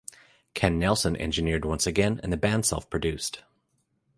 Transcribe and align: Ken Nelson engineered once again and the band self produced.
Ken 0.55 0.79
Nelson 0.79 1.15
engineered 1.15 1.63
once 1.63 1.85
again 1.85 2.19
and 2.23 2.33
the 2.33 2.37
band 2.37 2.65
self 2.65 2.89
produced. 2.89 3.43